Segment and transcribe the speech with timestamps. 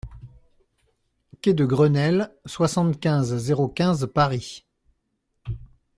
[1.43, 4.65] Quai de Grenelle, soixante-quinze, zéro quinze Paris